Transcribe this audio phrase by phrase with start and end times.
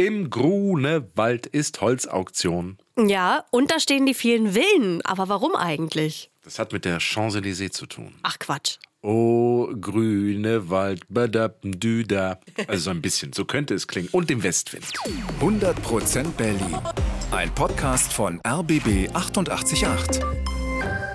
[0.00, 2.78] Im Grunewald ist Holzauktion.
[2.96, 5.02] Ja, und da stehen die vielen Villen.
[5.02, 6.30] Aber warum eigentlich?
[6.44, 8.14] Das hat mit der Champs-Élysées zu tun.
[8.22, 8.76] Ach Quatsch.
[9.02, 12.38] Oh, grüne Wald, badabdüda.
[12.68, 14.08] Also so ein bisschen, so könnte es klingen.
[14.12, 14.86] Und dem Westwind.
[15.40, 16.78] 100% Berlin.
[17.32, 20.22] Ein Podcast von RBB 888.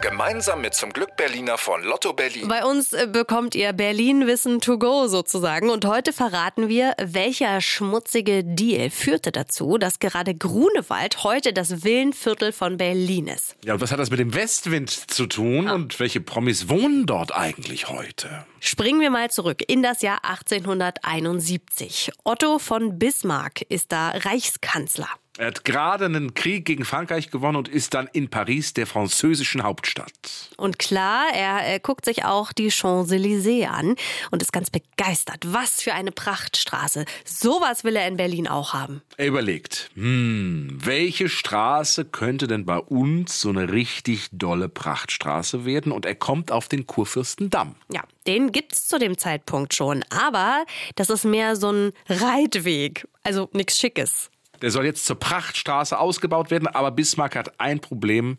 [0.00, 2.48] Gemeinsam mit zum Glück Berliner von Lotto Berlin.
[2.48, 5.68] Bei uns äh, bekommt ihr Berlin-Wissen to go sozusagen.
[5.68, 12.52] Und heute verraten wir, welcher schmutzige Deal führte dazu, dass gerade Grunewald heute das Villenviertel
[12.52, 13.56] von Berlin ist.
[13.62, 15.68] Ja, und was hat das mit dem Westwind zu tun?
[15.68, 18.46] Und welche Promis wohnen dort eigentlich heute?
[18.60, 22.12] Springen wir mal zurück in das Jahr 1871.
[22.24, 25.08] Otto von Bismarck ist da Reichskanzler.
[25.40, 29.62] Er hat gerade einen Krieg gegen Frankreich gewonnen und ist dann in Paris, der französischen
[29.62, 30.50] Hauptstadt.
[30.58, 33.96] Und klar, er, er guckt sich auch die Champs-Élysées an
[34.30, 35.38] und ist ganz begeistert.
[35.46, 37.06] Was für eine Prachtstraße.
[37.24, 39.00] Sowas will er in Berlin auch haben.
[39.16, 45.90] Er überlegt, hm, welche Straße könnte denn bei uns so eine richtig dolle Prachtstraße werden?
[45.90, 47.76] Und er kommt auf den Kurfürstendamm.
[47.90, 50.04] Ja, den gibt's zu dem Zeitpunkt schon.
[50.10, 50.66] Aber
[50.96, 53.08] das ist mehr so ein Reitweg.
[53.22, 54.28] Also nichts Schickes.
[54.62, 58.38] Der soll jetzt zur Prachtstraße ausgebaut werden, aber Bismarck hat ein Problem,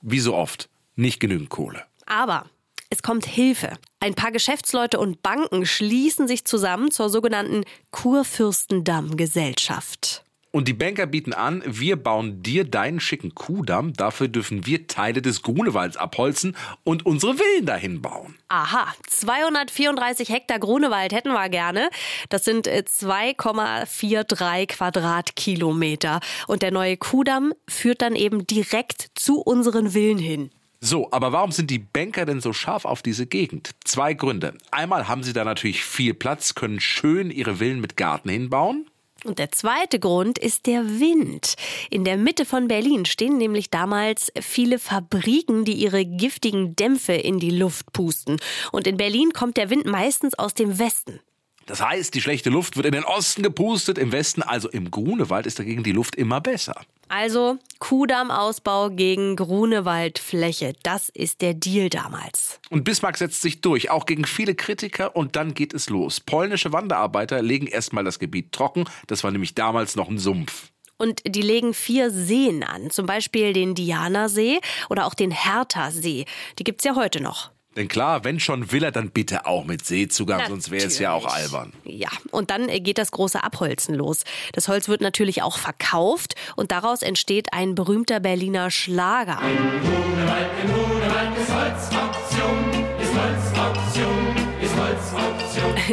[0.00, 1.84] wie so oft, nicht genügend Kohle.
[2.06, 2.46] Aber
[2.90, 3.78] es kommt Hilfe.
[4.00, 10.24] Ein paar Geschäftsleute und Banken schließen sich zusammen zur sogenannten Kurfürstendamm-Gesellschaft.
[10.54, 15.22] Und die Banker bieten an, wir bauen dir deinen schicken Kuhdamm, dafür dürfen wir Teile
[15.22, 18.36] des Grunewalds abholzen und unsere Villen dahin bauen.
[18.48, 21.88] Aha, 234 Hektar Grunewald hätten wir gerne.
[22.28, 26.20] Das sind äh, 2,43 Quadratkilometer.
[26.46, 30.50] Und der neue Kuhdamm führt dann eben direkt zu unseren Villen hin.
[30.82, 33.70] So, aber warum sind die Banker denn so scharf auf diese Gegend?
[33.84, 34.58] Zwei Gründe.
[34.70, 38.86] Einmal haben sie da natürlich viel Platz, können schön ihre Villen mit Garten hinbauen.
[39.24, 41.54] Und der zweite Grund ist der Wind.
[41.90, 47.38] In der Mitte von Berlin stehen nämlich damals viele Fabriken, die ihre giftigen Dämpfe in
[47.38, 48.38] die Luft pusten.
[48.72, 51.20] Und in Berlin kommt der Wind meistens aus dem Westen.
[51.66, 55.46] Das heißt, die schlechte Luft wird in den Osten gepustet, im Westen, also im Grunewald,
[55.46, 56.84] ist dagegen die Luft immer besser.
[57.14, 60.72] Also Kuhdammausbau gegen Grunewaldfläche.
[60.82, 62.58] Das ist der Deal damals.
[62.70, 66.20] Und Bismarck setzt sich durch, auch gegen viele Kritiker, und dann geht es los.
[66.20, 70.70] Polnische Wanderarbeiter legen erstmal das Gebiet trocken, das war nämlich damals noch ein Sumpf.
[70.96, 76.24] Und die legen vier Seen an, zum Beispiel den Diana-See oder auch den Hertha-See.
[76.58, 77.50] Die gibt's ja heute noch.
[77.76, 81.12] Denn klar, wenn schon will er, dann bitte auch mit Seezugang, sonst wäre es ja
[81.12, 81.72] auch albern.
[81.84, 84.24] Ja, und dann äh, geht das große Abholzen los.
[84.52, 89.38] Das Holz wird natürlich auch verkauft und daraus entsteht ein berühmter Berliner Schlager.
[89.38, 93.81] Grunewald, im Grunewald ist Holzauktion, ist Holzauktion, ist Holzauktion.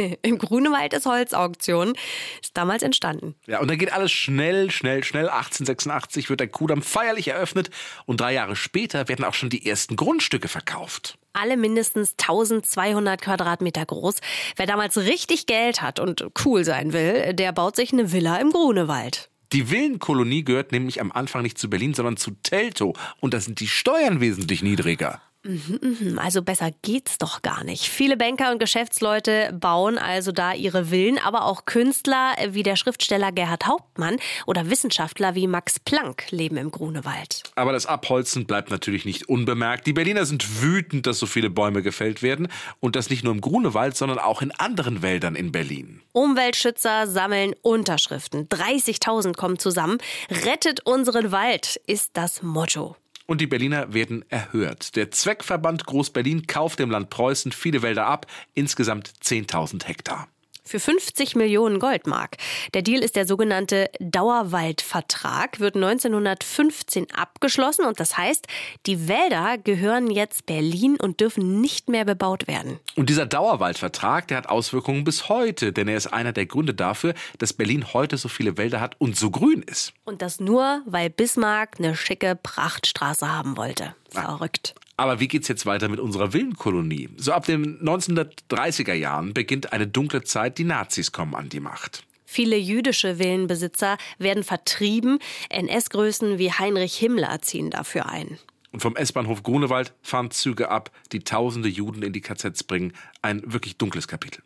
[0.22, 1.94] Im Grunewald ist Holzauktion.
[2.40, 3.34] Ist damals entstanden.
[3.46, 5.28] Ja, und dann geht alles schnell, schnell, schnell.
[5.28, 7.70] 1886 wird der Kudamm feierlich eröffnet
[8.06, 11.18] und drei Jahre später werden auch schon die ersten Grundstücke verkauft.
[11.32, 14.16] Alle mindestens 1200 Quadratmeter groß.
[14.56, 18.50] Wer damals richtig Geld hat und cool sein will, der baut sich eine Villa im
[18.50, 19.30] Grunewald.
[19.52, 22.96] Die Villenkolonie gehört nämlich am Anfang nicht zu Berlin, sondern zu Teltow.
[23.20, 25.20] Und da sind die Steuern wesentlich niedriger.
[25.42, 27.84] Hm, Also besser geht's doch gar nicht.
[27.88, 33.32] Viele Banker und Geschäftsleute bauen also da ihre Villen, aber auch Künstler wie der Schriftsteller
[33.32, 37.44] Gerhard Hauptmann oder Wissenschaftler wie Max Planck leben im Grunewald.
[37.54, 39.86] Aber das Abholzen bleibt natürlich nicht unbemerkt.
[39.86, 42.48] Die Berliner sind wütend, dass so viele Bäume gefällt werden.
[42.80, 46.02] Und das nicht nur im Grunewald, sondern auch in anderen Wäldern in Berlin.
[46.12, 48.48] Umweltschützer sammeln Unterschriften.
[48.48, 49.98] 30.000 kommen zusammen.
[50.30, 52.96] Rettet unseren Wald ist das Motto.
[53.30, 54.96] Und die Berliner werden erhört.
[54.96, 60.26] Der Zweckverband Groß-Berlin kauft dem Land Preußen viele Wälder ab, insgesamt 10.000 Hektar.
[60.70, 62.36] Für 50 Millionen Goldmark.
[62.74, 68.46] Der Deal ist der sogenannte Dauerwaldvertrag, wird 1915 abgeschlossen und das heißt,
[68.86, 72.78] die Wälder gehören jetzt Berlin und dürfen nicht mehr bebaut werden.
[72.94, 77.14] Und dieser Dauerwaldvertrag, der hat Auswirkungen bis heute, denn er ist einer der Gründe dafür,
[77.38, 79.92] dass Berlin heute so viele Wälder hat und so grün ist.
[80.04, 83.96] Und das nur, weil Bismarck eine schicke Prachtstraße haben wollte.
[84.10, 84.76] Verrückt.
[85.00, 87.08] Aber wie geht's jetzt weiter mit unserer Villenkolonie?
[87.16, 92.04] So ab den 1930er Jahren beginnt eine dunkle Zeit, die Nazis kommen an die Macht.
[92.26, 95.18] Viele jüdische Villenbesitzer werden vertrieben.
[95.48, 98.38] NS-Größen wie Heinrich Himmler ziehen dafür ein.
[98.72, 102.92] Und vom S-Bahnhof Grunewald fahren Züge ab, die tausende Juden in die KZs bringen.
[103.22, 104.42] Ein wirklich dunkles Kapitel.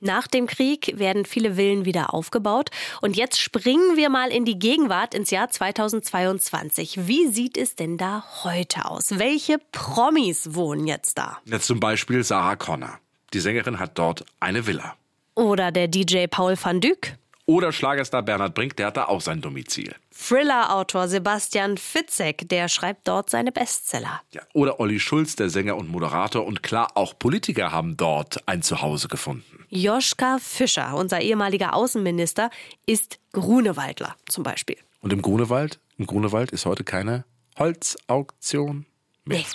[0.00, 2.70] Nach dem Krieg werden viele Villen wieder aufgebaut.
[3.00, 7.06] Und jetzt springen wir mal in die Gegenwart ins Jahr 2022.
[7.06, 9.18] Wie sieht es denn da heute aus?
[9.18, 11.38] Welche Promis wohnen jetzt da?
[11.46, 12.98] Jetzt zum Beispiel Sarah Connor.
[13.32, 14.96] Die Sängerin hat dort eine Villa.
[15.34, 17.16] Oder der DJ Paul van Dyk?
[17.48, 19.94] Oder Schlagerstar Bernhard Brink, der hat da auch sein Domizil.
[20.10, 24.20] Thriller-Autor Sebastian Fitzek, der schreibt dort seine Bestseller.
[24.32, 26.44] Ja, oder Olli Schulz, der Sänger und Moderator.
[26.44, 29.55] Und klar, auch Politiker haben dort ein Zuhause gefunden.
[29.68, 32.50] Joschka Fischer, unser ehemaliger Außenminister,
[32.86, 34.76] ist Grunewaldler zum Beispiel.
[35.00, 35.80] Und im Grunewald?
[35.98, 37.24] Im Grunewald ist heute keine
[37.58, 38.86] Holzauktion
[39.24, 39.38] mehr.
[39.38, 39.46] Nee.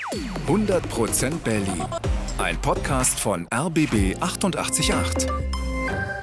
[0.47, 1.85] 100% Berlin.
[2.37, 5.27] Ein Podcast von RBB 888.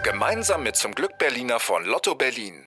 [0.02, 2.66] Gemeinsam mit zum Glück Berliner von Lotto Berlin.